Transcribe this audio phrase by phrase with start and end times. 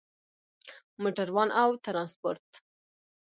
[1.01, 2.47] موټروان او ترانسپورت